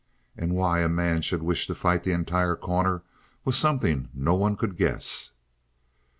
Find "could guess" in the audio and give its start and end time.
4.55-5.33